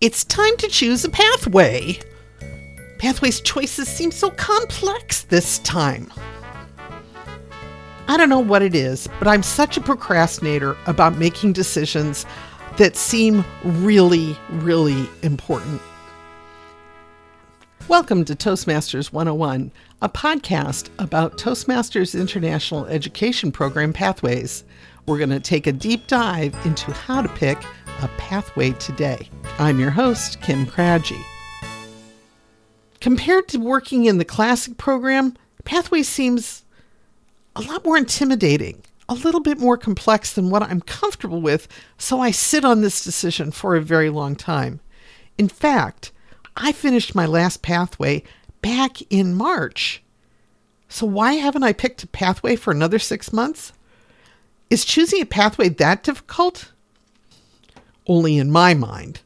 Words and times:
It's 0.00 0.22
time 0.22 0.56
to 0.58 0.68
choose 0.68 1.04
a 1.04 1.08
pathway. 1.08 1.98
Pathways 2.98 3.40
choices 3.40 3.88
seem 3.88 4.12
so 4.12 4.30
complex 4.30 5.22
this 5.22 5.58
time. 5.58 6.12
I 8.06 8.16
don't 8.16 8.28
know 8.28 8.38
what 8.38 8.62
it 8.62 8.76
is, 8.76 9.08
but 9.18 9.26
I'm 9.26 9.42
such 9.42 9.76
a 9.76 9.80
procrastinator 9.80 10.76
about 10.86 11.16
making 11.16 11.54
decisions 11.54 12.26
that 12.76 12.94
seem 12.94 13.44
really, 13.64 14.38
really 14.50 15.10
important. 15.24 15.82
Welcome 17.88 18.24
to 18.26 18.36
Toastmasters 18.36 19.12
101, 19.12 19.72
a 20.00 20.08
podcast 20.08 20.90
about 21.00 21.38
Toastmasters 21.38 22.16
International 22.16 22.86
Education 22.86 23.50
Program 23.50 23.92
pathways. 23.92 24.62
We're 25.06 25.18
going 25.18 25.30
to 25.30 25.40
take 25.40 25.66
a 25.66 25.72
deep 25.72 26.06
dive 26.06 26.54
into 26.64 26.92
how 26.92 27.20
to 27.20 27.28
pick 27.30 27.58
a 28.00 28.08
pathway 28.16 28.72
today. 28.72 29.28
I'm 29.58 29.80
your 29.80 29.90
host, 29.90 30.40
Kim 30.40 30.66
Krajci. 30.66 31.20
Compared 33.00 33.48
to 33.48 33.58
working 33.58 34.04
in 34.04 34.18
the 34.18 34.24
classic 34.24 34.76
program, 34.76 35.34
Pathway 35.64 36.02
seems 36.02 36.64
a 37.56 37.60
lot 37.60 37.84
more 37.84 37.96
intimidating, 37.96 38.82
a 39.08 39.14
little 39.14 39.40
bit 39.40 39.58
more 39.58 39.76
complex 39.76 40.32
than 40.32 40.50
what 40.50 40.62
I'm 40.62 40.80
comfortable 40.80 41.40
with, 41.40 41.68
so 41.96 42.20
I 42.20 42.30
sit 42.30 42.64
on 42.64 42.80
this 42.80 43.02
decision 43.02 43.50
for 43.50 43.74
a 43.74 43.82
very 43.82 44.10
long 44.10 44.36
time. 44.36 44.80
In 45.36 45.48
fact, 45.48 46.12
I 46.56 46.72
finished 46.72 47.14
my 47.14 47.26
last 47.26 47.62
pathway 47.62 48.22
back 48.62 49.02
in 49.10 49.34
March. 49.34 50.02
So 50.88 51.06
why 51.06 51.34
haven't 51.34 51.64
I 51.64 51.72
picked 51.72 52.02
a 52.02 52.08
pathway 52.08 52.56
for 52.56 52.70
another 52.70 52.98
six 52.98 53.32
months? 53.32 53.72
Is 54.70 54.84
choosing 54.84 55.20
a 55.20 55.26
pathway 55.26 55.68
that 55.68 56.02
difficult? 56.02 56.72
Only 58.08 58.38
in 58.38 58.50
my 58.50 58.74
mind. 58.74 59.20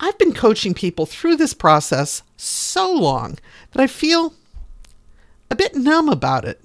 I've 0.00 0.18
been 0.18 0.32
coaching 0.32 0.72
people 0.72 1.04
through 1.04 1.36
this 1.36 1.52
process 1.54 2.22
so 2.36 2.92
long 2.92 3.38
that 3.72 3.82
I 3.82 3.86
feel 3.86 4.34
a 5.50 5.56
bit 5.56 5.74
numb 5.74 6.08
about 6.08 6.44
it. 6.44 6.60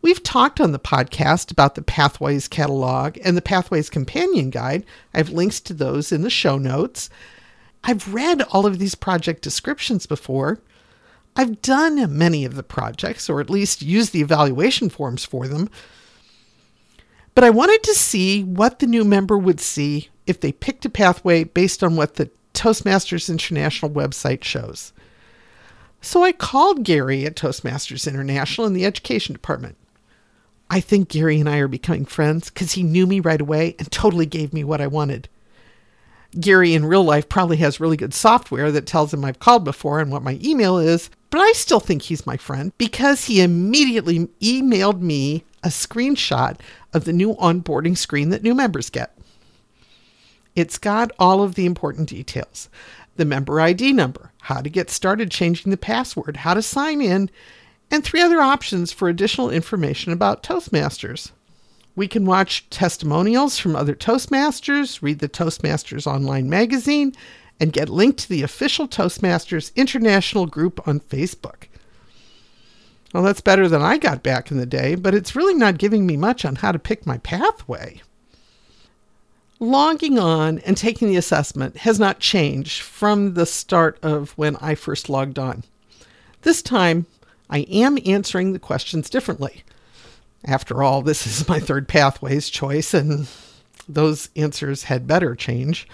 We've 0.00 0.22
talked 0.22 0.60
on 0.60 0.72
the 0.72 0.78
podcast 0.78 1.50
about 1.50 1.74
the 1.74 1.82
Pathways 1.82 2.46
catalog 2.46 3.18
and 3.24 3.36
the 3.36 3.42
Pathways 3.42 3.90
companion 3.90 4.50
guide. 4.50 4.84
I 5.12 5.18
have 5.18 5.30
links 5.30 5.60
to 5.60 5.74
those 5.74 6.12
in 6.12 6.22
the 6.22 6.30
show 6.30 6.58
notes. 6.58 7.10
I've 7.82 8.12
read 8.12 8.42
all 8.42 8.66
of 8.66 8.78
these 8.78 8.94
project 8.94 9.42
descriptions 9.42 10.06
before. 10.06 10.60
I've 11.34 11.62
done 11.62 12.16
many 12.16 12.44
of 12.44 12.54
the 12.54 12.62
projects, 12.62 13.28
or 13.28 13.40
at 13.40 13.50
least 13.50 13.82
used 13.82 14.12
the 14.12 14.20
evaluation 14.20 14.88
forms 14.88 15.24
for 15.24 15.46
them. 15.46 15.70
But 17.34 17.44
I 17.44 17.50
wanted 17.50 17.82
to 17.84 17.94
see 17.94 18.42
what 18.42 18.78
the 18.78 18.86
new 18.86 19.04
member 19.04 19.38
would 19.38 19.60
see 19.60 20.08
if 20.28 20.40
they 20.40 20.52
picked 20.52 20.84
a 20.84 20.90
pathway 20.90 21.44
based 21.44 21.82
on 21.82 21.96
what 21.96 22.14
the 22.14 22.30
Toastmasters 22.54 23.28
International 23.28 23.90
website 23.90 24.44
shows. 24.44 24.92
So 26.00 26.22
I 26.22 26.32
called 26.32 26.84
Gary 26.84 27.24
at 27.26 27.34
Toastmasters 27.34 28.08
International 28.08 28.66
in 28.66 28.72
the 28.72 28.84
education 28.84 29.32
department. 29.32 29.76
I 30.70 30.80
think 30.80 31.08
Gary 31.08 31.40
and 31.40 31.48
I 31.48 31.58
are 31.58 31.68
becoming 31.68 32.04
friends 32.04 32.50
because 32.50 32.72
he 32.72 32.82
knew 32.82 33.06
me 33.06 33.20
right 33.20 33.40
away 33.40 33.74
and 33.78 33.90
totally 33.90 34.26
gave 34.26 34.52
me 34.52 34.64
what 34.64 34.80
I 34.80 34.86
wanted. 34.86 35.28
Gary 36.38 36.74
in 36.74 36.84
real 36.84 37.04
life 37.04 37.28
probably 37.28 37.56
has 37.56 37.80
really 37.80 37.96
good 37.96 38.12
software 38.12 38.70
that 38.70 38.86
tells 38.86 39.14
him 39.14 39.24
I've 39.24 39.38
called 39.38 39.64
before 39.64 39.98
and 39.98 40.12
what 40.12 40.22
my 40.22 40.38
email 40.42 40.78
is, 40.78 41.08
but 41.30 41.40
I 41.40 41.52
still 41.52 41.80
think 41.80 42.02
he's 42.02 42.26
my 42.26 42.36
friend 42.36 42.72
because 42.76 43.24
he 43.24 43.40
immediately 43.40 44.26
emailed 44.42 45.00
me 45.00 45.44
a 45.64 45.68
screenshot 45.68 46.60
of 46.92 47.04
the 47.04 47.12
new 47.12 47.34
onboarding 47.36 47.96
screen 47.96 48.28
that 48.28 48.42
new 48.42 48.54
members 48.54 48.90
get. 48.90 49.17
It's 50.58 50.76
got 50.76 51.12
all 51.20 51.44
of 51.44 51.54
the 51.54 51.66
important 51.66 52.08
details 52.08 52.68
the 53.14 53.24
member 53.24 53.60
ID 53.60 53.92
number, 53.92 54.32
how 54.40 54.60
to 54.60 54.68
get 54.68 54.90
started 54.90 55.30
changing 55.30 55.70
the 55.70 55.76
password, 55.76 56.38
how 56.38 56.52
to 56.54 56.62
sign 56.62 57.00
in, 57.00 57.30
and 57.92 58.02
three 58.02 58.20
other 58.20 58.40
options 58.40 58.90
for 58.90 59.08
additional 59.08 59.50
information 59.50 60.12
about 60.12 60.42
Toastmasters. 60.42 61.30
We 61.94 62.08
can 62.08 62.26
watch 62.26 62.68
testimonials 62.70 63.56
from 63.56 63.76
other 63.76 63.94
Toastmasters, 63.94 65.00
read 65.00 65.20
the 65.20 65.28
Toastmasters 65.28 66.08
online 66.08 66.50
magazine, 66.50 67.14
and 67.60 67.72
get 67.72 67.88
linked 67.88 68.18
to 68.22 68.28
the 68.28 68.42
official 68.42 68.88
Toastmasters 68.88 69.72
International 69.76 70.46
group 70.46 70.88
on 70.88 70.98
Facebook. 70.98 71.68
Well, 73.14 73.22
that's 73.22 73.40
better 73.40 73.68
than 73.68 73.82
I 73.82 73.96
got 73.96 74.24
back 74.24 74.50
in 74.50 74.56
the 74.56 74.66
day, 74.66 74.96
but 74.96 75.14
it's 75.14 75.36
really 75.36 75.54
not 75.54 75.78
giving 75.78 76.04
me 76.04 76.16
much 76.16 76.44
on 76.44 76.56
how 76.56 76.72
to 76.72 76.80
pick 76.80 77.06
my 77.06 77.18
pathway. 77.18 78.02
Logging 79.60 80.18
on 80.18 80.60
and 80.60 80.76
taking 80.76 81.08
the 81.08 81.16
assessment 81.16 81.78
has 81.78 81.98
not 81.98 82.20
changed 82.20 82.80
from 82.82 83.34
the 83.34 83.46
start 83.46 83.98
of 84.02 84.30
when 84.38 84.54
I 84.56 84.76
first 84.76 85.08
logged 85.08 85.38
on. 85.38 85.64
This 86.42 86.62
time, 86.62 87.06
I 87.50 87.60
am 87.60 87.98
answering 88.06 88.52
the 88.52 88.60
questions 88.60 89.10
differently. 89.10 89.64
After 90.44 90.82
all, 90.82 91.02
this 91.02 91.26
is 91.26 91.48
my 91.48 91.58
third 91.58 91.88
pathways 91.88 92.48
choice, 92.48 92.94
and 92.94 93.26
those 93.88 94.28
answers 94.36 94.84
had 94.84 95.08
better 95.08 95.34
change. 95.34 95.88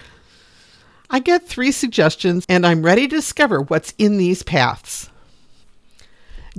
I 1.08 1.20
get 1.20 1.48
three 1.48 1.72
suggestions, 1.72 2.44
and 2.48 2.66
I'm 2.66 2.82
ready 2.82 3.08
to 3.08 3.16
discover 3.16 3.62
what's 3.62 3.94
in 3.96 4.18
these 4.18 4.42
paths. 4.42 5.08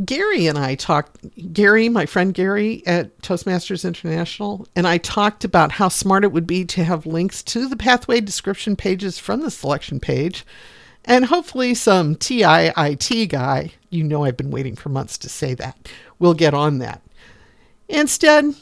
Gary 0.03 0.47
and 0.47 0.57
I 0.57 0.75
talked, 0.75 1.17
Gary, 1.53 1.88
my 1.88 2.06
friend 2.06 2.33
Gary 2.33 2.83
at 2.85 3.17
Toastmasters 3.19 3.85
International, 3.85 4.67
and 4.75 4.85
I 4.85 4.97
talked 4.97 5.45
about 5.45 5.72
how 5.72 5.88
smart 5.88 6.25
it 6.25 6.33
would 6.33 6.45
be 6.45 6.66
to 6.66 6.83
have 6.83 7.06
links 7.06 7.41
to 7.44 7.67
the 7.67 7.78
pathway 7.78 8.19
description 8.19 8.75
pages 8.75 9.17
from 9.19 9.41
the 9.41 9.51
selection 9.51 10.01
page. 10.01 10.45
And 11.06 11.25
hopefully, 11.25 11.75
some 11.75 12.16
TIIT 12.16 13.29
guy, 13.29 13.72
you 13.89 14.03
know, 14.03 14.25
I've 14.25 14.35
been 14.35 14.51
waiting 14.51 14.75
for 14.75 14.89
months 14.89 15.17
to 15.19 15.29
say 15.29 15.53
that, 15.53 15.89
will 16.19 16.33
get 16.33 16.53
on 16.53 16.79
that. 16.79 17.01
Instead, 17.88 18.53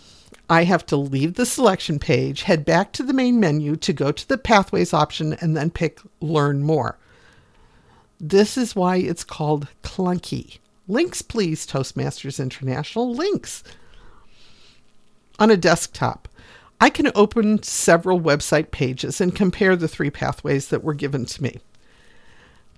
I 0.49 0.65
have 0.65 0.85
to 0.87 0.97
leave 0.97 1.33
the 1.33 1.45
selection 1.45 1.97
page, 1.97 2.43
head 2.43 2.63
back 2.63 2.91
to 2.93 3.03
the 3.03 3.13
main 3.13 3.39
menu 3.39 3.75
to 3.77 3.93
go 3.93 4.11
to 4.11 4.27
the 4.27 4.37
Pathways 4.37 4.93
option, 4.93 5.33
and 5.33 5.57
then 5.57 5.71
pick 5.71 5.99
Learn 6.21 6.61
More. 6.61 6.99
This 8.19 8.55
is 8.55 8.75
why 8.75 8.97
it's 8.97 9.23
called 9.23 9.67
clunky. 9.81 10.59
Links, 10.87 11.21
please, 11.21 11.65
Toastmasters 11.65 12.39
International. 12.41 13.13
Links. 13.13 13.63
On 15.39 15.49
a 15.49 15.57
desktop, 15.57 16.27
I 16.81 16.89
can 16.89 17.11
open 17.15 17.63
several 17.63 18.19
website 18.19 18.71
pages 18.71 19.21
and 19.21 19.35
compare 19.35 19.75
the 19.75 19.87
three 19.87 20.09
pathways 20.09 20.67
that 20.67 20.83
were 20.83 20.93
given 20.93 21.25
to 21.25 21.41
me. 21.43 21.59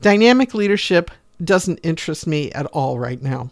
Dynamic 0.01 0.53
leadership 0.53 1.09
doesn't 1.43 1.79
interest 1.79 2.27
me 2.27 2.51
at 2.51 2.67
all 2.67 2.99
right 2.99 3.21
now. 3.21 3.49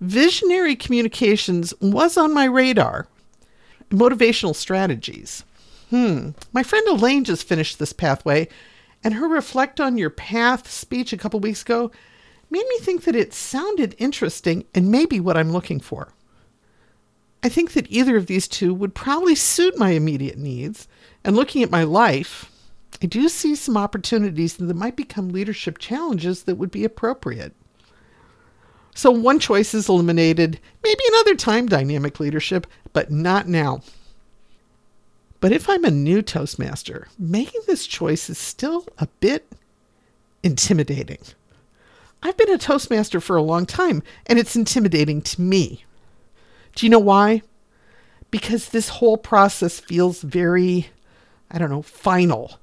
Visionary 0.00 0.76
communications 0.76 1.72
was 1.80 2.18
on 2.18 2.34
my 2.34 2.44
radar. 2.44 3.06
Motivational 3.90 4.54
strategies. 4.54 5.44
Hmm. 5.90 6.30
My 6.52 6.62
friend 6.62 6.86
Elaine 6.88 7.24
just 7.24 7.48
finished 7.48 7.78
this 7.78 7.92
pathway, 7.92 8.48
and 9.02 9.14
her 9.14 9.28
reflect 9.28 9.80
on 9.80 9.96
your 9.96 10.10
path 10.10 10.70
speech 10.70 11.12
a 11.12 11.16
couple 11.16 11.40
weeks 11.40 11.62
ago 11.62 11.90
made 12.50 12.66
me 12.68 12.78
think 12.78 13.04
that 13.04 13.16
it 13.16 13.34
sounded 13.34 13.94
interesting 13.98 14.64
and 14.74 14.90
maybe 14.90 15.20
what 15.20 15.36
I'm 15.36 15.52
looking 15.52 15.80
for. 15.80 16.12
I 17.42 17.48
think 17.48 17.72
that 17.72 17.90
either 17.90 18.16
of 18.16 18.26
these 18.26 18.48
two 18.48 18.74
would 18.74 18.94
probably 18.94 19.34
suit 19.34 19.78
my 19.78 19.90
immediate 19.90 20.38
needs, 20.38 20.88
and 21.22 21.36
looking 21.36 21.62
at 21.62 21.70
my 21.70 21.84
life, 21.84 22.50
I 23.02 23.06
do 23.06 23.28
see 23.28 23.54
some 23.54 23.76
opportunities 23.76 24.56
that 24.56 24.74
might 24.74 24.96
become 24.96 25.28
leadership 25.28 25.78
challenges 25.78 26.44
that 26.44 26.56
would 26.56 26.70
be 26.70 26.84
appropriate. 26.84 27.54
So 28.94 29.10
one 29.10 29.38
choice 29.38 29.74
is 29.74 29.88
eliminated, 29.88 30.58
maybe 30.82 31.00
another 31.08 31.34
time 31.34 31.66
dynamic 31.66 32.18
leadership, 32.18 32.66
but 32.92 33.10
not 33.10 33.46
now. 33.46 33.82
But 35.40 35.52
if 35.52 35.68
I'm 35.68 35.84
a 35.84 35.90
new 35.90 36.22
Toastmaster, 36.22 37.08
making 37.18 37.60
this 37.66 37.86
choice 37.86 38.30
is 38.30 38.38
still 38.38 38.86
a 38.98 39.06
bit 39.20 39.52
intimidating. 40.42 41.18
I've 42.26 42.36
been 42.36 42.50
a 42.50 42.58
Toastmaster 42.58 43.20
for 43.20 43.36
a 43.36 43.42
long 43.42 43.66
time, 43.66 44.02
and 44.26 44.36
it's 44.36 44.56
intimidating 44.56 45.22
to 45.22 45.40
me. 45.40 45.84
Do 46.74 46.84
you 46.84 46.90
know 46.90 46.98
why? 46.98 47.42
Because 48.32 48.70
this 48.70 48.88
whole 48.88 49.16
process 49.16 49.78
feels 49.78 50.22
very, 50.22 50.88
I 51.52 51.58
don't 51.58 51.70
know, 51.70 51.82
final. 51.82 52.58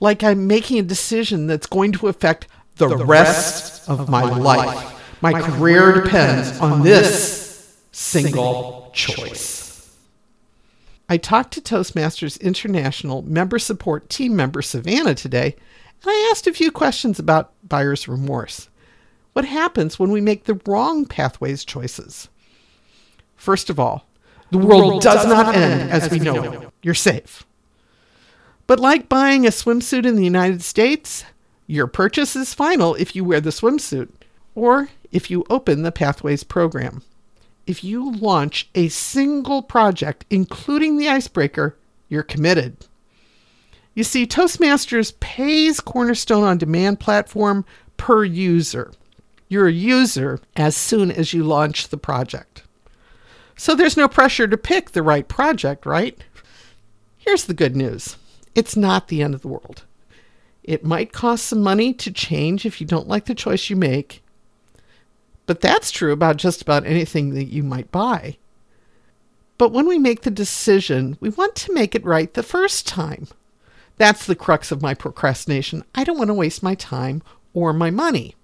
Like 0.00 0.24
I'm 0.24 0.46
making 0.46 0.78
a 0.78 0.82
decision 0.82 1.46
that's 1.46 1.66
going 1.66 1.92
to 1.92 2.08
affect 2.08 2.46
the, 2.76 2.88
the 2.88 2.96
rest, 3.04 3.86
rest, 3.86 3.88
of, 3.90 4.08
my, 4.08 4.22
my 4.22 4.38
life. 4.38 4.66
life. 4.66 5.20
My, 5.20 5.32
my 5.32 5.42
career, 5.42 5.92
career 5.92 6.04
depends 6.04 6.58
on 6.60 6.82
this 6.82 7.76
single 7.92 8.90
choice. 8.94 9.94
I 11.06 11.18
talked 11.18 11.52
to 11.52 11.60
Toastmasters 11.60 12.40
International 12.40 13.20
member 13.20 13.58
support 13.58 14.08
team 14.08 14.34
member 14.34 14.62
Savannah 14.62 15.14
today, 15.14 15.54
and 16.02 16.10
I 16.10 16.30
asked 16.32 16.46
a 16.46 16.54
few 16.54 16.70
questions 16.70 17.18
about 17.18 17.52
buyer's 17.62 18.08
remorse 18.08 18.70
what 19.36 19.44
happens 19.44 19.98
when 19.98 20.10
we 20.10 20.22
make 20.22 20.44
the 20.44 20.58
wrong 20.66 21.04
pathways 21.04 21.62
choices. 21.62 22.30
First 23.36 23.68
of 23.68 23.78
all, 23.78 24.06
the 24.50 24.56
world, 24.56 24.70
the 24.70 24.76
world 24.76 25.02
does, 25.02 25.24
does, 25.24 25.26
not 25.26 25.54
end 25.54 25.90
as 25.90 26.10
we 26.10 26.18
know 26.18 26.42
it. 26.42 26.68
You're 26.82 26.94
safe. 26.94 27.44
But 28.66 28.80
like 28.80 29.10
buying 29.10 29.46
a 29.46 29.50
swimsuit 29.50 30.06
in 30.06 30.16
the 30.16 30.24
United 30.24 30.62
States, 30.62 31.26
your 31.66 31.86
purchase 31.86 32.34
is 32.34 32.54
final 32.54 32.94
if 32.94 33.14
you 33.14 33.26
wear 33.26 33.42
the 33.42 33.50
swimsuit 33.50 34.08
or 34.54 34.88
if 35.12 35.30
you 35.30 35.44
open 35.50 35.82
the 35.82 35.92
Pathways 35.92 36.42
program. 36.42 37.02
If 37.66 37.84
you 37.84 38.12
launch 38.12 38.70
a 38.74 38.88
single 38.88 39.60
project, 39.60 40.24
including 40.30 40.96
the 40.96 41.10
icebreaker, 41.10 41.76
you're 42.08 42.22
committed. 42.22 42.78
You 43.92 44.02
see, 44.02 44.26
Toastmasters 44.26 45.12
pays 45.20 45.80
Cornerstone 45.80 46.44
on 46.44 46.56
demand 46.56 47.00
platform 47.00 47.66
per 47.98 48.24
user. 48.24 48.92
You're 49.48 49.68
a 49.68 49.72
user 49.72 50.40
as 50.56 50.76
soon 50.76 51.10
as 51.10 51.32
you 51.32 51.44
launch 51.44 51.88
the 51.88 51.96
project. 51.96 52.62
So 53.56 53.74
there's 53.74 53.96
no 53.96 54.08
pressure 54.08 54.46
to 54.46 54.56
pick 54.56 54.90
the 54.90 55.02
right 55.02 55.26
project, 55.26 55.86
right? 55.86 56.18
Here's 57.16 57.44
the 57.44 57.54
good 57.54 57.76
news 57.76 58.16
it's 58.54 58.76
not 58.76 59.08
the 59.08 59.22
end 59.22 59.34
of 59.34 59.42
the 59.42 59.48
world. 59.48 59.84
It 60.62 60.84
might 60.84 61.12
cost 61.12 61.46
some 61.46 61.62
money 61.62 61.92
to 61.94 62.10
change 62.10 62.66
if 62.66 62.80
you 62.80 62.86
don't 62.86 63.08
like 63.08 63.26
the 63.26 63.34
choice 63.34 63.70
you 63.70 63.76
make, 63.76 64.22
but 65.46 65.60
that's 65.60 65.92
true 65.92 66.12
about 66.12 66.38
just 66.38 66.60
about 66.60 66.84
anything 66.84 67.34
that 67.34 67.44
you 67.44 67.62
might 67.62 67.92
buy. 67.92 68.36
But 69.58 69.72
when 69.72 69.86
we 69.86 69.98
make 69.98 70.22
the 70.22 70.30
decision, 70.30 71.16
we 71.20 71.28
want 71.30 71.54
to 71.56 71.72
make 71.72 71.94
it 71.94 72.04
right 72.04 72.32
the 72.34 72.42
first 72.42 72.86
time. 72.86 73.28
That's 73.96 74.26
the 74.26 74.34
crux 74.34 74.70
of 74.70 74.82
my 74.82 74.92
procrastination. 74.92 75.84
I 75.94 76.04
don't 76.04 76.18
want 76.18 76.28
to 76.28 76.34
waste 76.34 76.62
my 76.62 76.74
time 76.74 77.22
or 77.54 77.72
my 77.72 77.90
money. 77.90 78.34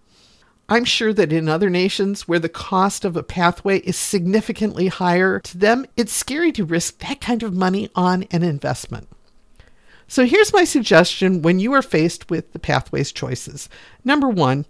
I'm 0.72 0.86
sure 0.86 1.12
that 1.12 1.34
in 1.34 1.50
other 1.50 1.68
nations 1.68 2.26
where 2.26 2.38
the 2.38 2.48
cost 2.48 3.04
of 3.04 3.14
a 3.14 3.22
pathway 3.22 3.80
is 3.80 3.94
significantly 3.94 4.86
higher, 4.86 5.38
to 5.40 5.58
them 5.58 5.84
it's 5.98 6.14
scary 6.14 6.50
to 6.52 6.64
risk 6.64 7.00
that 7.00 7.20
kind 7.20 7.42
of 7.42 7.52
money 7.52 7.90
on 7.94 8.22
an 8.30 8.42
investment. 8.42 9.06
So 10.08 10.24
here's 10.24 10.54
my 10.54 10.64
suggestion 10.64 11.42
when 11.42 11.60
you 11.60 11.74
are 11.74 11.82
faced 11.82 12.30
with 12.30 12.54
the 12.54 12.58
pathways 12.58 13.12
choices. 13.12 13.68
Number 14.02 14.30
one, 14.30 14.64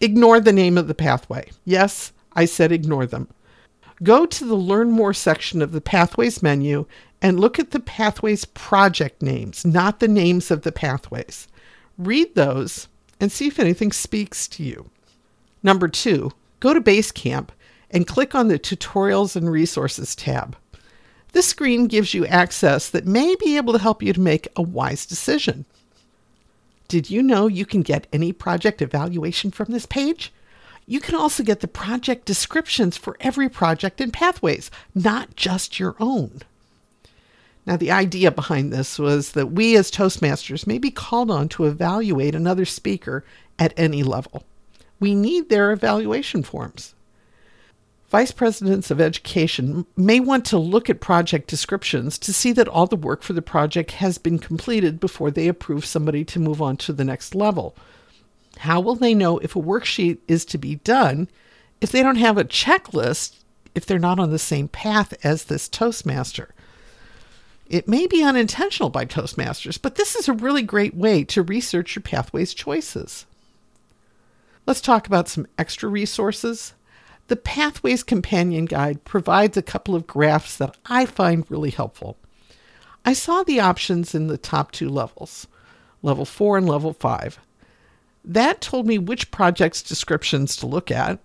ignore 0.00 0.40
the 0.40 0.54
name 0.54 0.78
of 0.78 0.88
the 0.88 0.94
pathway. 0.94 1.50
Yes, 1.66 2.14
I 2.32 2.46
said 2.46 2.72
ignore 2.72 3.04
them. 3.04 3.28
Go 4.02 4.24
to 4.24 4.46
the 4.46 4.54
Learn 4.54 4.90
More 4.90 5.12
section 5.12 5.60
of 5.60 5.72
the 5.72 5.82
Pathways 5.82 6.42
menu 6.42 6.86
and 7.20 7.38
look 7.38 7.58
at 7.58 7.72
the 7.72 7.80
Pathways 7.80 8.46
project 8.46 9.20
names, 9.20 9.66
not 9.66 10.00
the 10.00 10.08
names 10.08 10.50
of 10.50 10.62
the 10.62 10.72
pathways. 10.72 11.46
Read 11.98 12.34
those 12.36 12.88
and 13.20 13.30
see 13.30 13.48
if 13.48 13.58
anything 13.58 13.92
speaks 13.92 14.48
to 14.48 14.62
you. 14.62 14.88
Number 15.62 15.88
two, 15.88 16.32
go 16.60 16.74
to 16.74 16.80
Basecamp 16.80 17.48
and 17.90 18.06
click 18.06 18.34
on 18.34 18.48
the 18.48 18.58
Tutorials 18.58 19.36
and 19.36 19.50
Resources 19.50 20.16
tab. 20.16 20.56
This 21.32 21.46
screen 21.46 21.86
gives 21.86 22.12
you 22.12 22.26
access 22.26 22.90
that 22.90 23.06
may 23.06 23.34
be 23.36 23.56
able 23.56 23.72
to 23.72 23.78
help 23.78 24.02
you 24.02 24.12
to 24.12 24.20
make 24.20 24.48
a 24.56 24.62
wise 24.62 25.06
decision. 25.06 25.64
Did 26.88 27.08
you 27.08 27.22
know 27.22 27.46
you 27.46 27.64
can 27.64 27.82
get 27.82 28.06
any 28.12 28.32
project 28.32 28.82
evaluation 28.82 29.50
from 29.50 29.72
this 29.72 29.86
page? 29.86 30.32
You 30.84 31.00
can 31.00 31.14
also 31.14 31.42
get 31.42 31.60
the 31.60 31.68
project 31.68 32.26
descriptions 32.26 32.96
for 32.96 33.16
every 33.20 33.48
project 33.48 34.00
in 34.00 34.10
Pathways, 34.10 34.70
not 34.94 35.36
just 35.36 35.78
your 35.78 35.96
own. 36.00 36.42
Now, 37.64 37.76
the 37.76 37.92
idea 37.92 38.30
behind 38.32 38.72
this 38.72 38.98
was 38.98 39.32
that 39.32 39.52
we 39.52 39.76
as 39.76 39.90
Toastmasters 39.90 40.66
may 40.66 40.78
be 40.78 40.90
called 40.90 41.30
on 41.30 41.48
to 41.50 41.64
evaluate 41.64 42.34
another 42.34 42.64
speaker 42.64 43.24
at 43.58 43.72
any 43.76 44.02
level. 44.02 44.44
We 45.02 45.16
need 45.16 45.48
their 45.48 45.72
evaluation 45.72 46.44
forms. 46.44 46.94
Vice 48.08 48.30
presidents 48.30 48.88
of 48.88 49.00
education 49.00 49.84
may 49.96 50.20
want 50.20 50.44
to 50.44 50.58
look 50.58 50.88
at 50.88 51.00
project 51.00 51.48
descriptions 51.48 52.18
to 52.18 52.32
see 52.32 52.52
that 52.52 52.68
all 52.68 52.86
the 52.86 52.94
work 52.94 53.24
for 53.24 53.32
the 53.32 53.42
project 53.42 53.90
has 53.90 54.16
been 54.16 54.38
completed 54.38 55.00
before 55.00 55.32
they 55.32 55.48
approve 55.48 55.84
somebody 55.84 56.24
to 56.26 56.38
move 56.38 56.62
on 56.62 56.76
to 56.76 56.92
the 56.92 57.02
next 57.02 57.34
level. 57.34 57.74
How 58.58 58.80
will 58.80 58.94
they 58.94 59.12
know 59.12 59.38
if 59.38 59.56
a 59.56 59.60
worksheet 59.60 60.18
is 60.28 60.44
to 60.44 60.56
be 60.56 60.76
done 60.76 61.26
if 61.80 61.90
they 61.90 62.04
don't 62.04 62.14
have 62.14 62.38
a 62.38 62.44
checklist 62.44 63.40
if 63.74 63.84
they're 63.84 63.98
not 63.98 64.20
on 64.20 64.30
the 64.30 64.38
same 64.38 64.68
path 64.68 65.14
as 65.24 65.46
this 65.46 65.68
Toastmaster? 65.68 66.54
It 67.68 67.88
may 67.88 68.06
be 68.06 68.22
unintentional 68.22 68.90
by 68.90 69.06
Toastmasters, 69.06 69.82
but 69.82 69.96
this 69.96 70.14
is 70.14 70.28
a 70.28 70.32
really 70.32 70.62
great 70.62 70.94
way 70.94 71.24
to 71.24 71.42
research 71.42 71.96
your 71.96 72.04
pathways 72.04 72.54
choices. 72.54 73.26
Let's 74.66 74.80
talk 74.80 75.06
about 75.06 75.28
some 75.28 75.46
extra 75.58 75.88
resources. 75.88 76.74
The 77.28 77.36
Pathways 77.36 78.02
Companion 78.02 78.64
Guide 78.66 79.04
provides 79.04 79.56
a 79.56 79.62
couple 79.62 79.94
of 79.94 80.06
graphs 80.06 80.56
that 80.56 80.76
I 80.86 81.06
find 81.06 81.50
really 81.50 81.70
helpful. 81.70 82.16
I 83.04 83.12
saw 83.12 83.42
the 83.42 83.58
options 83.58 84.14
in 84.14 84.28
the 84.28 84.38
top 84.38 84.70
two 84.70 84.88
levels, 84.88 85.48
level 86.02 86.24
4 86.24 86.58
and 86.58 86.68
level 86.68 86.92
5. 86.92 87.38
That 88.24 88.60
told 88.60 88.86
me 88.86 88.98
which 88.98 89.32
project's 89.32 89.82
descriptions 89.82 90.56
to 90.56 90.66
look 90.66 90.92
at, 90.92 91.18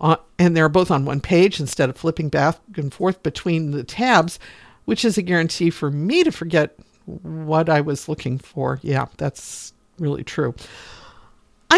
uh, 0.00 0.16
and 0.38 0.56
they're 0.56 0.68
both 0.68 0.90
on 0.90 1.04
one 1.04 1.20
page 1.20 1.60
instead 1.60 1.88
of 1.88 1.96
flipping 1.96 2.28
back 2.28 2.58
and 2.76 2.92
forth 2.92 3.22
between 3.22 3.70
the 3.70 3.84
tabs, 3.84 4.40
which 4.84 5.04
is 5.04 5.16
a 5.16 5.22
guarantee 5.22 5.70
for 5.70 5.90
me 5.90 6.24
to 6.24 6.32
forget 6.32 6.76
what 7.04 7.68
I 7.68 7.80
was 7.80 8.08
looking 8.08 8.38
for. 8.38 8.80
Yeah, 8.82 9.06
that's 9.16 9.72
really 9.98 10.24
true. 10.24 10.54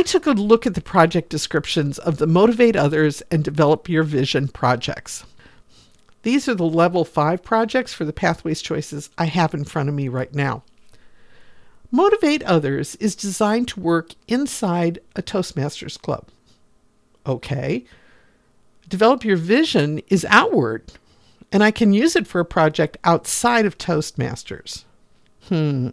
I 0.00 0.02
took 0.02 0.24
a 0.24 0.30
look 0.30 0.66
at 0.66 0.72
the 0.72 0.80
project 0.80 1.28
descriptions 1.28 1.98
of 1.98 2.16
the 2.16 2.26
Motivate 2.26 2.74
Others 2.74 3.22
and 3.30 3.44
Develop 3.44 3.86
Your 3.86 4.02
Vision 4.02 4.48
projects. 4.48 5.24
These 6.22 6.48
are 6.48 6.54
the 6.54 6.64
level 6.64 7.04
5 7.04 7.42
projects 7.42 7.92
for 7.92 8.06
the 8.06 8.12
Pathways 8.14 8.62
choices 8.62 9.10
I 9.18 9.26
have 9.26 9.52
in 9.52 9.64
front 9.64 9.90
of 9.90 9.94
me 9.94 10.08
right 10.08 10.34
now. 10.34 10.62
Motivate 11.90 12.42
Others 12.44 12.96
is 12.96 13.14
designed 13.14 13.68
to 13.68 13.80
work 13.80 14.14
inside 14.26 15.00
a 15.16 15.22
Toastmasters 15.22 16.00
club. 16.00 16.28
Okay. 17.26 17.84
Develop 18.88 19.22
Your 19.22 19.36
Vision 19.36 20.00
is 20.08 20.24
outward, 20.30 20.94
and 21.52 21.62
I 21.62 21.70
can 21.70 21.92
use 21.92 22.16
it 22.16 22.26
for 22.26 22.40
a 22.40 22.46
project 22.46 22.96
outside 23.04 23.66
of 23.66 23.76
Toastmasters. 23.76 24.84
Hmm. 25.48 25.90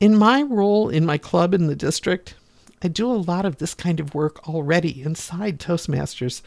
In 0.00 0.18
my 0.18 0.42
role 0.42 0.88
in 0.88 1.06
my 1.06 1.18
club 1.18 1.54
in 1.54 1.68
the 1.68 1.76
district, 1.76 2.34
I 2.84 2.88
do 2.88 3.10
a 3.10 3.14
lot 3.14 3.46
of 3.46 3.56
this 3.56 3.72
kind 3.72 3.98
of 3.98 4.14
work 4.14 4.46
already 4.46 5.02
inside 5.02 5.58
Toastmasters. 5.58 6.42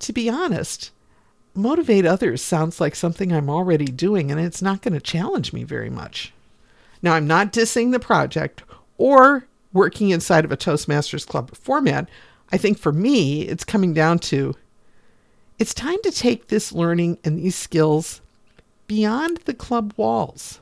To 0.00 0.12
be 0.12 0.28
honest, 0.28 0.90
motivate 1.54 2.04
others 2.04 2.42
sounds 2.42 2.78
like 2.78 2.94
something 2.94 3.32
I'm 3.32 3.48
already 3.48 3.86
doing, 3.86 4.30
and 4.30 4.38
it's 4.38 4.60
not 4.60 4.82
going 4.82 4.92
to 4.92 5.00
challenge 5.00 5.54
me 5.54 5.64
very 5.64 5.88
much. 5.88 6.34
Now, 7.00 7.14
I'm 7.14 7.26
not 7.26 7.54
dissing 7.54 7.90
the 7.90 7.98
project 7.98 8.62
or 8.98 9.46
working 9.72 10.10
inside 10.10 10.44
of 10.44 10.52
a 10.52 10.58
Toastmasters 10.58 11.26
Club 11.26 11.56
format. 11.56 12.06
I 12.52 12.58
think 12.58 12.78
for 12.78 12.92
me, 12.92 13.42
it's 13.42 13.64
coming 13.64 13.94
down 13.94 14.18
to 14.20 14.54
it's 15.58 15.72
time 15.72 16.02
to 16.02 16.10
take 16.10 16.48
this 16.48 16.72
learning 16.72 17.16
and 17.24 17.38
these 17.38 17.56
skills 17.56 18.20
beyond 18.86 19.38
the 19.46 19.54
club 19.54 19.94
walls. 19.96 20.60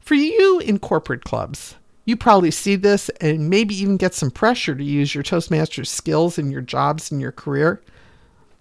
For 0.00 0.14
you 0.14 0.58
in 0.58 0.80
corporate 0.80 1.24
clubs, 1.24 1.76
you 2.06 2.16
probably 2.16 2.52
see 2.52 2.76
this 2.76 3.08
and 3.20 3.50
maybe 3.50 3.74
even 3.74 3.96
get 3.96 4.14
some 4.14 4.30
pressure 4.30 4.74
to 4.74 4.82
use 4.82 5.14
your 5.14 5.24
Toastmasters 5.24 5.88
skills 5.88 6.38
in 6.38 6.50
your 6.50 6.62
jobs 6.62 7.10
and 7.10 7.20
your 7.20 7.32
career. 7.32 7.82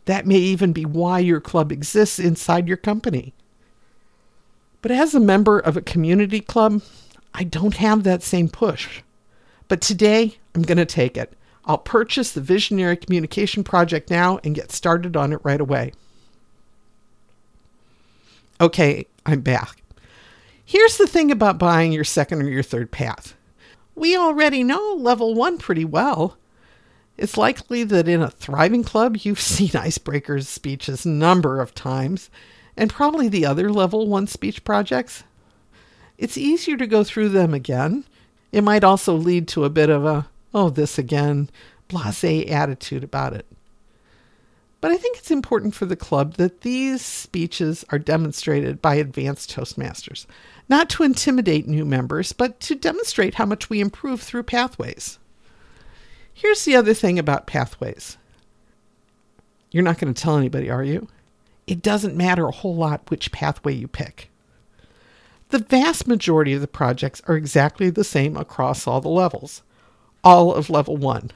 That 0.05 0.25
may 0.25 0.37
even 0.37 0.73
be 0.73 0.83
why 0.83 1.19
your 1.19 1.39
club 1.39 1.71
exists 1.71 2.19
inside 2.19 2.67
your 2.67 2.77
company. 2.77 3.33
But 4.81 4.91
as 4.91 5.15
a 5.15 5.19
member 5.19 5.59
of 5.59 5.77
a 5.77 5.81
community 5.81 6.41
club, 6.41 6.81
I 7.33 7.43
don't 7.43 7.77
have 7.77 8.03
that 8.03 8.23
same 8.23 8.49
push. 8.49 9.01
But 9.67 9.81
today, 9.81 10.37
I'm 10.53 10.63
going 10.63 10.77
to 10.77 10.85
take 10.85 11.15
it. 11.15 11.33
I'll 11.65 11.77
purchase 11.77 12.31
the 12.31 12.41
Visionary 12.41 12.97
Communication 12.97 13.63
Project 13.63 14.09
now 14.09 14.39
and 14.43 14.55
get 14.55 14.71
started 14.71 15.15
on 15.15 15.33
it 15.33 15.39
right 15.43 15.61
away. 15.61 15.93
Okay, 18.61 19.07
I'm 19.25 19.41
back. 19.41 19.81
Here's 20.67 20.97
the 20.97 21.05
thing 21.05 21.29
about 21.29 21.59
buying 21.59 21.91
your 21.91 22.03
second 22.03 22.41
or 22.41 22.49
your 22.49 22.63
third 22.63 22.89
path. 22.89 23.35
We 23.93 24.17
already 24.17 24.63
know 24.63 24.95
level 24.97 25.35
one 25.35 25.59
pretty 25.59 25.85
well. 25.85 26.37
It's 27.17 27.37
likely 27.37 27.83
that 27.83 28.07
in 28.07 28.23
a 28.23 28.31
thriving 28.31 28.83
club, 28.83 29.17
you've 29.21 29.39
seen 29.39 29.69
icebreakers 29.69 30.47
speeches 30.47 31.05
a 31.05 31.09
number 31.09 31.61
of 31.61 31.75
times, 31.75 32.31
and 32.75 32.89
probably 32.89 33.29
the 33.29 33.45
other 33.45 33.71
level 33.71 34.07
one 34.07 34.25
speech 34.25 34.63
projects. 34.63 35.23
It's 36.17 36.37
easier 36.37 36.77
to 36.77 36.87
go 36.87 37.03
through 37.03 37.29
them 37.29 37.53
again. 37.53 38.03
It 38.51 38.63
might 38.63 38.83
also 38.83 39.13
lead 39.13 39.47
to 39.49 39.65
a 39.65 39.69
bit 39.69 39.91
of 39.91 40.03
a, 40.03 40.27
oh, 40.51 40.71
this 40.71 40.97
again, 40.97 41.49
blase 41.87 42.23
attitude 42.23 43.03
about 43.03 43.33
it. 43.33 43.45
But 44.85 44.91
I 44.91 44.97
think 44.97 45.17
it's 45.17 45.31
important 45.31 45.73
for 45.73 45.87
the 45.87 45.95
club 45.95 46.35
that 46.35 46.61
these 46.61 47.01
speeches 47.01 47.83
are 47.89 47.97
demonstrated 47.97 48.83
by 48.83 48.93
advanced 48.93 49.49
Toastmasters, 49.49 50.27
not 50.69 50.91
to 50.91 51.01
intimidate 51.01 51.67
new 51.67 51.83
members, 51.85 52.33
but 52.33 52.59
to 52.59 52.75
demonstrate 52.75 53.33
how 53.33 53.47
much 53.47 53.67
we 53.67 53.79
improve 53.79 54.21
through 54.21 54.43
pathways. 54.43 55.17
Here's 56.31 56.65
the 56.65 56.75
other 56.75 56.93
thing 56.93 57.17
about 57.17 57.47
pathways 57.47 58.17
you're 59.71 59.81
not 59.81 59.97
going 59.97 60.13
to 60.13 60.21
tell 60.21 60.37
anybody, 60.37 60.69
are 60.69 60.83
you? 60.83 61.07
it 61.65 61.81
doesn't 61.81 62.15
matter 62.15 62.45
a 62.45 62.51
whole 62.51 62.75
lot 62.75 63.09
which 63.09 63.31
pathway 63.31 63.73
you 63.73 63.87
pick. 63.87 64.29
The 65.49 65.57
vast 65.57 66.05
majority 66.05 66.53
of 66.53 66.61
the 66.61 66.67
projects 66.67 67.23
are 67.25 67.35
exactly 67.35 67.89
the 67.89 68.03
same 68.03 68.37
across 68.37 68.85
all 68.85 69.01
the 69.01 69.09
levels. 69.09 69.63
All 70.23 70.53
of 70.53 70.69
level 70.69 70.95
1. 70.95 71.31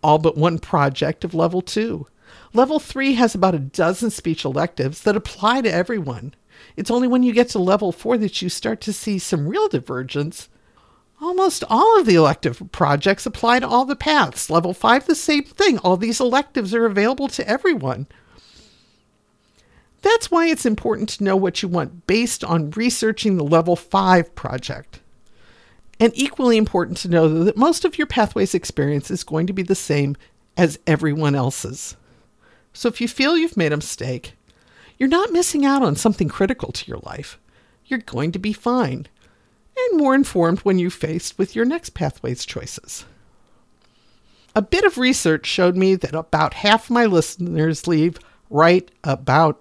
All 0.00 0.18
but 0.18 0.36
one 0.36 0.60
project 0.60 1.24
of 1.24 1.34
level 1.34 1.60
2. 1.60 2.06
Level 2.52 2.78
3 2.78 3.14
has 3.14 3.34
about 3.34 3.54
a 3.54 3.58
dozen 3.58 4.10
speech 4.10 4.44
electives 4.44 5.02
that 5.02 5.16
apply 5.16 5.60
to 5.62 5.72
everyone. 5.72 6.34
It's 6.76 6.90
only 6.90 7.08
when 7.08 7.22
you 7.22 7.32
get 7.32 7.48
to 7.50 7.58
level 7.58 7.92
4 7.92 8.18
that 8.18 8.42
you 8.42 8.48
start 8.48 8.80
to 8.82 8.92
see 8.92 9.18
some 9.18 9.48
real 9.48 9.68
divergence. 9.68 10.48
Almost 11.20 11.64
all 11.68 11.98
of 11.98 12.06
the 12.06 12.14
elective 12.14 12.62
projects 12.70 13.26
apply 13.26 13.60
to 13.60 13.68
all 13.68 13.84
the 13.84 13.96
paths. 13.96 14.48
Level 14.48 14.72
5, 14.72 15.06
the 15.06 15.14
same 15.14 15.42
thing. 15.42 15.78
All 15.78 15.96
these 15.96 16.20
electives 16.20 16.74
are 16.74 16.86
available 16.86 17.28
to 17.28 17.48
everyone. 17.48 18.06
That's 20.00 20.30
why 20.30 20.46
it's 20.46 20.64
important 20.64 21.08
to 21.10 21.24
know 21.24 21.36
what 21.36 21.60
you 21.60 21.68
want 21.68 22.06
based 22.06 22.44
on 22.44 22.70
researching 22.70 23.36
the 23.36 23.44
level 23.44 23.74
5 23.74 24.34
project. 24.34 25.00
And 26.00 26.12
equally 26.14 26.56
important 26.56 26.98
to 26.98 27.08
know 27.08 27.42
that 27.44 27.56
most 27.56 27.84
of 27.84 27.98
your 27.98 28.06
pathways 28.06 28.54
experience 28.54 29.10
is 29.10 29.24
going 29.24 29.48
to 29.48 29.52
be 29.52 29.64
the 29.64 29.74
same 29.74 30.16
as 30.56 30.78
everyone 30.86 31.34
else's. 31.34 31.96
So 32.78 32.88
if 32.88 33.00
you 33.00 33.08
feel 33.08 33.36
you've 33.36 33.56
made 33.56 33.72
a 33.72 33.76
mistake, 33.76 34.34
you're 34.98 35.08
not 35.08 35.32
missing 35.32 35.66
out 35.66 35.82
on 35.82 35.96
something 35.96 36.28
critical 36.28 36.70
to 36.70 36.86
your 36.86 37.00
life. 37.00 37.36
You're 37.86 37.98
going 37.98 38.30
to 38.30 38.38
be 38.38 38.52
fine 38.52 39.08
and 39.76 39.98
more 39.98 40.14
informed 40.14 40.60
when 40.60 40.78
you're 40.78 40.88
faced 40.88 41.38
with 41.38 41.56
your 41.56 41.64
next 41.64 41.90
pathways 41.90 42.46
choices. 42.46 43.04
A 44.54 44.62
bit 44.62 44.84
of 44.84 44.96
research 44.96 45.44
showed 45.44 45.76
me 45.76 45.96
that 45.96 46.14
about 46.14 46.54
half 46.54 46.88
my 46.88 47.04
listeners 47.04 47.88
leave 47.88 48.16
right 48.48 48.88
about 49.02 49.60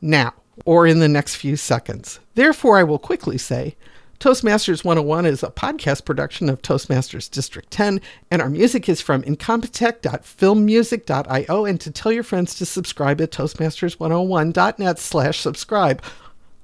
now 0.00 0.32
or 0.64 0.86
in 0.86 1.00
the 1.00 1.08
next 1.08 1.34
few 1.34 1.56
seconds. 1.56 2.20
Therefore, 2.36 2.78
I 2.78 2.84
will 2.84 2.98
quickly 2.98 3.36
say 3.36 3.76
Toastmasters 4.20 4.84
101 4.84 5.26
is 5.26 5.42
a 5.42 5.50
podcast 5.50 6.04
production 6.04 6.48
of 6.48 6.62
Toastmasters 6.62 7.28
District 7.30 7.68
10, 7.70 8.00
and 8.30 8.40
our 8.40 8.48
music 8.48 8.88
is 8.88 9.00
from 9.00 9.22
incompetech.filmmusic.io, 9.22 11.64
and 11.64 11.80
to 11.80 11.90
tell 11.90 12.12
your 12.12 12.22
friends 12.22 12.54
to 12.54 12.64
subscribe 12.64 13.20
at 13.20 13.32
toastmasters101.net 13.32 14.98
slash 14.98 15.40
subscribe. 15.40 16.02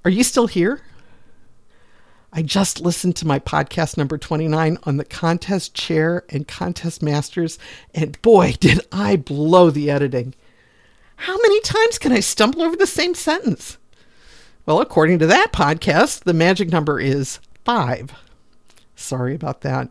Are 0.05 0.11
you 0.11 0.25
still 0.25 0.47
here? 0.47 0.81
I 2.33 2.43
just 2.43 2.81
listened 2.81 3.17
to 3.17 3.27
my 3.27 3.41
podcast 3.41 3.97
number 3.97 4.17
29 4.17 4.79
on 4.85 4.97
the 4.97 5.05
contest 5.05 5.75
chair 5.75 6.25
and 6.31 6.47
contest 6.47 7.03
masters, 7.03 7.59
and 7.93 8.21
boy, 8.23 8.55
did 8.61 8.81
I 8.93 9.17
blow 9.17 9.71
the 9.71 9.91
editing. 9.91 10.35
How 11.17 11.37
many 11.37 11.61
times 11.61 11.99
can 11.99 12.13
I 12.13 12.21
stumble 12.21 12.63
over 12.63 12.77
the 12.77 12.87
same 12.87 13.15
sentence? 13.15 13.77
Well, 14.67 14.81
according 14.81 15.19
to 15.21 15.27
that 15.27 15.53
podcast, 15.53 16.25
the 16.25 16.35
magic 16.35 16.71
number 16.71 17.01
is 17.01 17.41
five. 17.65 18.13
Sorry 18.95 19.35
about 19.35 19.63
that. 19.63 19.89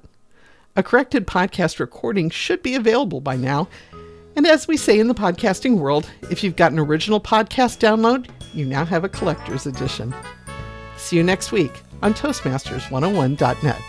A 0.75 0.83
corrected 0.83 1.27
podcast 1.27 1.79
recording 1.79 2.29
should 2.29 2.61
be 2.61 2.75
available 2.75 3.19
by 3.19 3.35
now. 3.35 3.67
And 4.35 4.47
as 4.47 4.67
we 4.67 4.77
say 4.77 4.99
in 4.99 5.07
the 5.07 5.15
podcasting 5.15 5.77
world, 5.77 6.09
if 6.29 6.43
you've 6.43 6.55
got 6.55 6.71
an 6.71 6.79
original 6.79 7.19
podcast 7.19 7.79
download, 7.79 8.29
you 8.53 8.65
now 8.65 8.85
have 8.85 9.03
a 9.03 9.09
collector's 9.09 9.65
edition. 9.65 10.13
See 10.97 11.17
you 11.17 11.23
next 11.23 11.51
week 11.51 11.81
on 12.01 12.13
Toastmasters101.net. 12.13 13.81